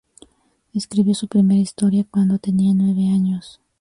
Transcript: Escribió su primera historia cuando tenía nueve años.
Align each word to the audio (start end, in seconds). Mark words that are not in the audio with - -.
Escribió 0.73 1.13
su 1.13 1.27
primera 1.27 1.59
historia 1.61 2.07
cuando 2.09 2.39
tenía 2.39 2.73
nueve 2.73 3.07
años. 3.13 3.61